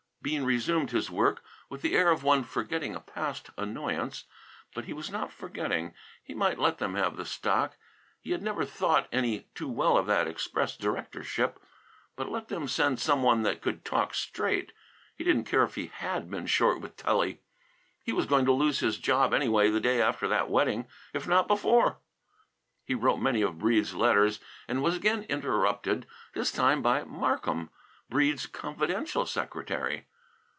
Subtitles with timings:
[0.23, 4.25] Bean resumed his work, with the air of one forgetting a past annoyance.
[4.75, 5.95] But he was not forgetting.
[6.23, 7.75] He might let them have the stock;
[8.19, 11.59] he had never thought any too well of that express directorship;
[12.15, 14.73] but let them send some one that could talk straight.
[15.15, 17.41] He didn't care if he had been short with Tully.
[18.03, 21.47] He was going to lose his job anyway, the day after that wedding, if not
[21.47, 21.97] before.
[22.85, 26.05] He wrote many of Breede's letters, and was again interrupted,
[26.35, 27.71] this time by Markham,
[28.07, 30.05] Breede's confidential secretary.